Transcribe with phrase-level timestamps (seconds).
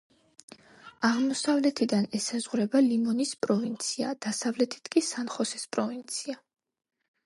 [1.09, 6.41] აღმოსავლეთიდან ესაზღვრება ლიმონის პროვინცია, დასავლეთით კი სან-ხოსეს პროვინცია.